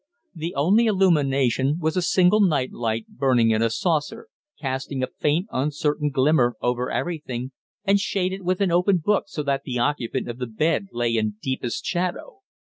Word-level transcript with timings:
The 0.33 0.55
only 0.55 0.87
illumination 0.87 1.77
was 1.79 1.95
a 1.95 2.01
single 2.01 2.41
night 2.41 2.71
light 2.73 3.05
burning 3.07 3.51
in 3.51 3.61
a 3.61 3.69
saucer, 3.69 4.29
casting 4.59 5.03
a 5.03 5.07
faint, 5.19 5.45
uncertain 5.51 6.09
glimmer 6.09 6.55
over 6.59 6.89
everything, 6.89 7.51
and 7.85 7.99
shaded 7.99 8.41
with 8.41 8.61
an 8.61 8.71
open 8.71 8.97
book 8.97 9.25
so 9.27 9.43
that 9.43 9.61
the 9.63 9.77
occupant 9.77 10.27
of 10.27 10.39
the 10.39 10.47
bed 10.47 10.87
lay 10.91 11.15
in 11.17 11.35
deepest 11.39 11.85
shadow. 11.85 12.39